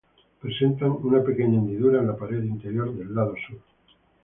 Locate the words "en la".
1.99-2.17